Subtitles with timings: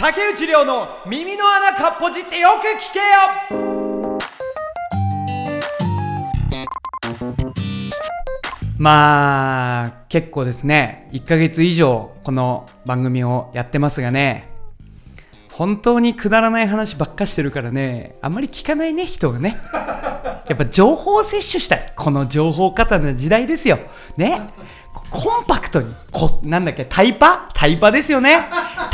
[0.00, 3.04] 竹内涼の耳の穴かっぽじってよく聞けよ。
[8.78, 11.10] まあ結構ですね。
[11.12, 14.48] 1ヶ月以上この番組をやってますがね。
[15.52, 18.16] 本当にくだらない話ばっかしてるからね。
[18.22, 19.58] あんまり聞かないね人がね。
[20.48, 21.92] やっぱ情報を摂取したい。
[21.94, 23.78] この情報過多な時代ですよ。
[24.16, 24.48] ね。
[25.10, 25.94] コンパクトに。
[26.10, 27.50] こなんだっけタイパ？
[27.52, 28.48] タイパですよね。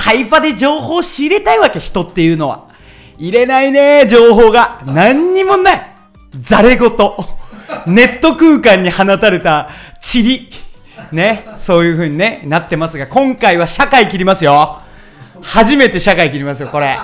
[0.06, 2.68] タイパで情報を仕入れたいわけ人っていうのは。
[3.18, 4.80] 入れないね情報が。
[4.86, 5.94] 何にもない。
[6.40, 6.88] ざれ言
[7.88, 9.68] ネット空間に放たれた。
[10.14, 10.48] 塵。
[11.10, 11.48] ね。
[11.58, 14.80] そういう風にねなってますが今回は社会切りますよ。
[15.42, 16.96] 初めて社会切りますよこれ。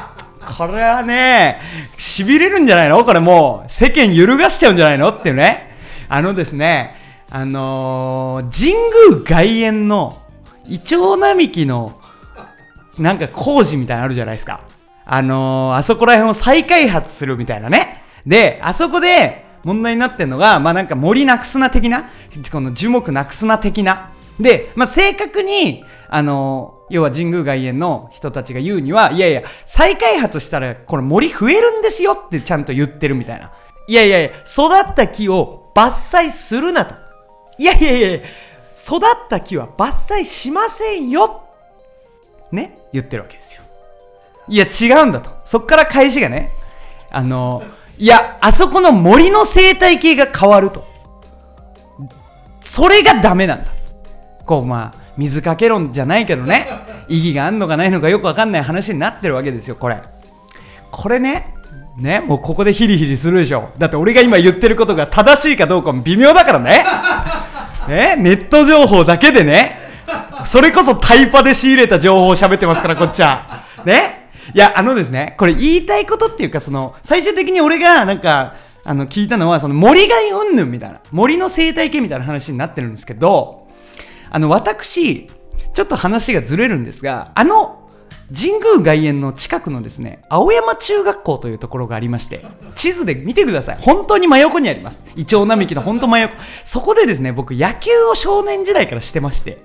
[0.56, 1.60] これはね
[1.98, 3.04] 痺れるんじゃないの？
[3.04, 5.08] これもう世間揺るがしちゃうんじゃないの？
[5.08, 5.76] っていうね。
[6.08, 6.94] あのですね
[7.30, 10.22] あのー、神宮外苑の
[10.68, 11.98] イチョウ並木の
[12.98, 14.60] なんか工事みたいなのあるじゃないですか。
[15.04, 18.02] あのー、あそこら辺を再開発するみたいなね。
[18.26, 22.10] で、あそこで問題になってんのが、まあなんか森なくすな的な、
[22.50, 24.12] この樹木なくすな的な。
[24.38, 33.52] で、まあ正確に、あのー、要は神宮外苑の人たちが言うには、いやいや、再開発したらこれ森増えるんですよってちゃんと言ってるみたいな。
[33.88, 36.94] いやいやいや、育った木を伐採するなと。
[37.58, 41.41] いやいやいや、育った木は伐採しませんよ
[42.52, 43.62] ね言ってるわけですよ。
[44.48, 45.30] いや、違うんだと。
[45.44, 46.50] そっから返しがね、
[47.10, 47.62] あの、
[47.98, 50.86] いや、あそこの森の生態系が変わると。
[52.60, 53.70] それがダメなんだ。
[54.44, 56.68] こう、まあ、水かけ論じゃないけどね、
[57.08, 60.00] 意義があんのかないのかよくわかんない話になってるわけですよ、これ。
[60.90, 61.54] これね、
[61.98, 63.70] ね、もうここでヒリヒリするでしょ。
[63.78, 66.84] だって俺が今言ってることが正しいかどうかも微妙だからね。
[67.88, 69.76] ね、ネット情報だけでね、
[70.46, 73.66] それこそタイパで仕入れた情報を喋ってますから、こっちは。
[73.84, 74.30] ね？
[74.54, 78.54] いや、あのですね、これ言いたいことっていうか、その、最終的に俺がなんか、
[78.84, 83.68] あの、聞いたのは、その森がうんぬんみたいな、森の生態系みたいな話になってるんですけど、
[84.30, 85.30] あの、私、
[85.72, 87.78] ちょっと話がずれるんですが、あの、
[88.34, 92.44] 神宮外苑の近くのですね、青山中学校というところがありまして、
[92.74, 93.76] 地図で見てください。
[93.80, 95.04] 本当に真横にあります。
[95.16, 96.34] イチョウ並木の本当真横。
[96.64, 99.58] そこでですね、僕野球を少年時代からしてまして、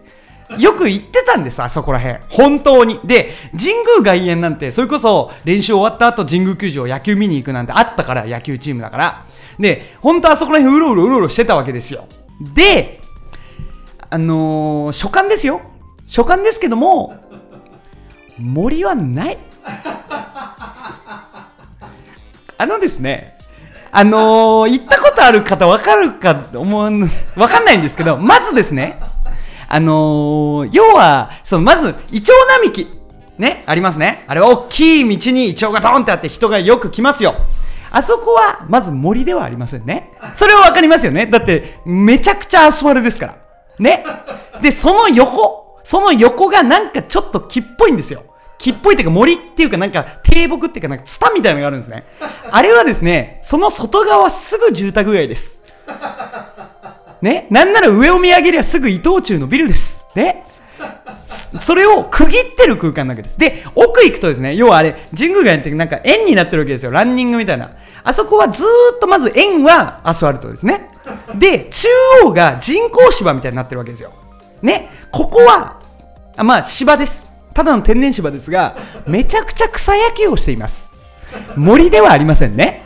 [0.58, 2.20] よく行ってたんです、あそこら辺。
[2.30, 3.00] 本当に。
[3.04, 9.26] で、神宮外苑なんて、それこそ練習終わった後神宮球場野球見に行くなんてあったから、野球チームだから。
[9.60, 12.08] で、本当あそこら辺うろうろうろうろしてたわけですよ。
[12.40, 13.02] で、
[14.10, 15.62] あのー、所感ですよ。
[16.06, 17.28] 所感ですけども、
[18.40, 19.38] 森はない
[22.58, 23.38] あのですね
[23.92, 27.02] あのー、行ったことある方わかるか思わん
[27.36, 29.00] わかんないんですけどまずですね
[29.68, 32.88] あのー、要はそのまずイチョウ並木。
[33.38, 33.64] ね？
[33.68, 34.26] ありますね。
[34.28, 37.36] あれは大きい道にイチョウがドンってあって人がよく来ますよ。
[37.92, 40.12] あそこはまず森ではありませんね。
[40.36, 41.28] それはわかりますよね。
[41.28, 43.38] だってめちゃくちゃアスファルですから。
[43.80, 44.04] ね？
[44.62, 48.24] でその横その横がなんかちょっと木っぽいんですよ。
[48.58, 52.04] 木っぽいっていうか森っていうかなんか低木っていうかなんかツタみたいなのがあるんですね。
[52.50, 55.62] あれはですね、その外側すぐ住宅街です。
[57.22, 57.48] ね。
[57.50, 60.06] なんなら上を見上げりゃすぐ伊藤忠のビルです。
[60.16, 60.46] ね。
[61.60, 63.38] それを区切ってる空間なわけです。
[63.38, 66.92] で、奥行くとですね、要はあれ、神宮外ってなんか円になってるわけですよ。
[66.92, 67.72] ランニングみたいな。
[68.04, 68.64] あそこはず
[68.96, 70.90] っとまず円はアスファルトですね。
[71.36, 71.88] で、中
[72.26, 74.14] 央が人工芝みたいになってるわけですよ。
[74.62, 74.90] ね。
[75.12, 75.78] ここは
[76.38, 81.02] あまあ芝ですただの天然芝ですがめちゃくちゃ草野球をしています
[81.56, 82.84] 森ではありませんね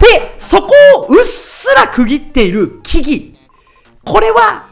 [0.00, 3.33] でそこをうっすら区切っている木々
[4.04, 4.66] これは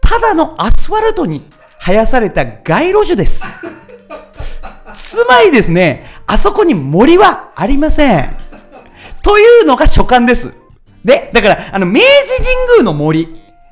[0.00, 1.42] ただのアスファルトに
[1.80, 3.44] 生やされた街路樹です。
[4.94, 8.36] つまりですねあそこに森はありません。
[9.22, 10.54] というのが所感です。
[11.04, 12.06] でだからあの明治
[12.42, 13.28] 神宮の森。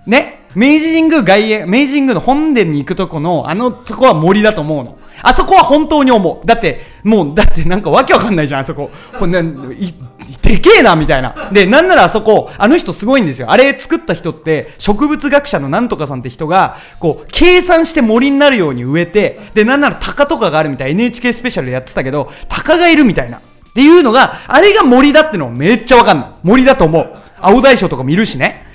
[0.07, 4.99] ね明治神宮外苑、明治神宮の本殿に行くとこの、あのとこは森だと思うの。
[5.23, 6.47] あそこは本当に思う。
[6.47, 8.91] だって、もう、だってなんかわけわかんないじゃん、あそこ。
[9.19, 11.51] これでけえな、みたいな。
[11.53, 13.51] で、なんならあそこ、あの人すごいんですよ。
[13.51, 20.93] あれ作った人って、植物学者のなんとかさんって人が、こう、計算して森になるように植えて、で、なんなら鷹とかがあるみたい。
[20.93, 23.39] NHK スペシャルでやってたけど、鷹がいるみたいな。
[23.39, 23.41] っ
[23.75, 26.29] ていうのが、あれが森だってのめっちゃわかんない。
[26.43, 27.15] 森だと思う。
[27.39, 28.67] 青大将とか見るしね。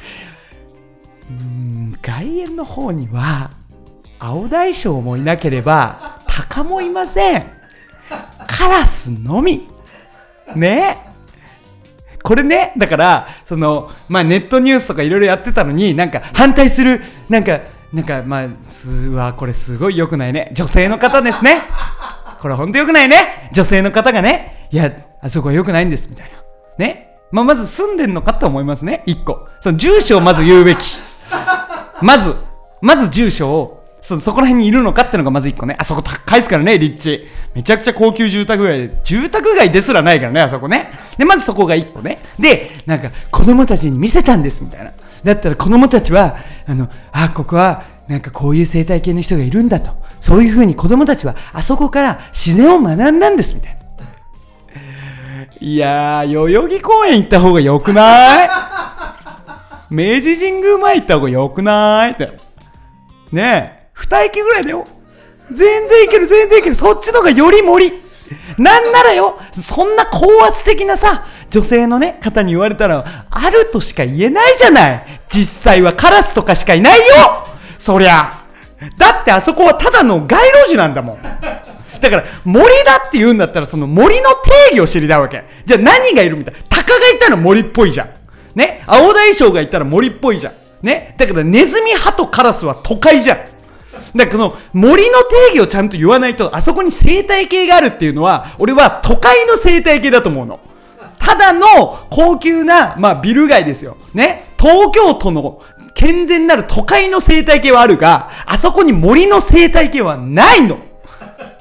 [1.29, 3.51] うん外苑の方には
[4.19, 7.45] 青大将もいなければ鷹もいません
[8.47, 9.67] カラスのみ
[10.55, 10.97] ね
[12.23, 17.61] これねだからそのまあネットニュースとかいろいろやってたのになんか反対するなんか
[17.91, 21.61] なんかまあすわこれすごい良くないね女性の方ですね
[22.41, 23.51] これほんと良くないね。
[23.53, 24.91] 女性の方がね、いや、
[25.21, 26.43] あそこは良くないんです、みたいな。
[26.79, 27.19] ね。
[27.31, 29.03] まあ、まず住んでんのかと思いますね。
[29.05, 29.47] 一個。
[29.59, 30.79] その住所をまず言うべき。
[32.01, 32.35] まず、
[32.81, 35.75] まず住所を、そそこら辺にいるのかってのがまず一個ね。
[35.79, 37.27] あそこ高いですからね、立地。
[37.53, 40.91] めちゃくちゃ高級住宅街で、住宅街ですらないからね、あそこね。
[41.17, 42.17] で、まずそこが一個ね。
[42.39, 44.91] で、なんか、子供たちに見せたんです、みたいな。
[45.23, 46.35] だったら子供たちは、
[46.67, 49.91] あの、あ、ここは、なんかこういう生態系の人がいるんだと。
[50.19, 53.81] そういうふうに子供たちは、あそこから自然を学んだんです、みたいな。
[55.59, 58.49] いやー、代々木公園行った方がよくない？
[59.91, 62.11] 明治神宮前行った方がよくない？
[62.11, 62.31] って。
[63.31, 64.87] ねえ、二駅ぐらいだよ。
[65.53, 66.75] 全然いける、全然いける。
[66.75, 68.01] そっちの方がより森。
[68.57, 75.05] なんならよ、そんな高圧的なさ、女性のね、方に言われたら、あるとしか言えないじゃない。
[75.27, 77.05] 実際はカラスとかしかいないよ
[77.77, 78.43] そりゃ。
[78.97, 81.21] だってあそこはただの街路樹なんだもん。
[81.21, 84.31] だから、森だって言うんだったら、その森の
[84.69, 85.43] 定義を知りたいわけ。
[85.65, 86.59] じゃあ何がいるみたいな。
[86.69, 88.09] 鷹がいたら森っぽいじゃん。
[88.55, 88.83] ね？
[88.87, 90.53] 青大将がいたら森っぽいじゃん。
[90.81, 91.15] ね？
[91.17, 93.37] だからネズミ派とカラスは都会じゃん。
[94.15, 100.59] だからこの森の定義をちゃんと言わないと、あそこに生態系があるっていうのは、俺は都会の生態系だと思うの。
[101.19, 103.97] ただの高級な、まあ、ビル街ですよ。
[104.13, 104.45] ね？
[104.59, 105.61] 東京都の
[105.93, 110.79] 健全なる都会の生態系はあるが、あそこに森の生態系はないの。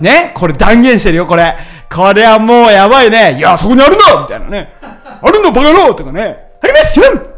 [0.01, 0.33] ね？
[0.35, 1.57] これ断言してるよ、これ。
[1.93, 3.37] これはもうやばいね。
[3.39, 4.73] いや、そこにあるのみたいなね。
[4.81, 6.37] あるのバカ野郎とかね。
[6.63, 7.30] ありますよ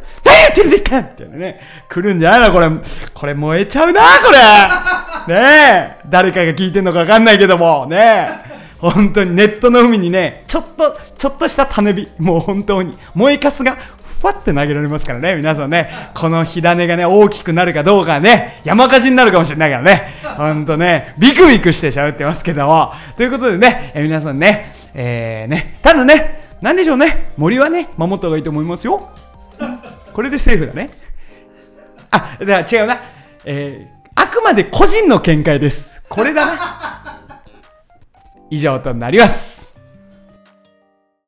[0.93, 1.61] 何やってるんですかみたいなね。
[1.89, 2.53] 来るんじゃないの？
[2.53, 2.71] これ。
[3.15, 5.35] これ燃えちゃうな、これ。
[5.35, 6.09] ねえ。
[6.09, 7.87] 誰かが聞いてんのかわかんないけども。
[7.87, 8.53] ねえ。
[8.79, 12.09] 本当にネットの海にね、ちょっと、ちょっとした種火。
[12.19, 12.99] もう本当に。
[13.15, 13.77] 燃えかすが
[14.21, 29.11] ふわって投げられますからね、皆さんね、この火種がね、大きくなるかどうかね、山火事になるかもしれないからね、ほんとね、ビクビクして喋ってますけども、ということでね、え皆さんね、えー、ね、ただね、なんでしょうね、森はね、守った方がいいと思いますよ。
[30.12, 30.91] これでセーフだね。
[32.11, 33.00] あ、だから違うな。
[33.44, 36.03] えー、あくまで個人の見解です。
[36.09, 37.43] これだな。
[38.50, 39.51] 以上となります。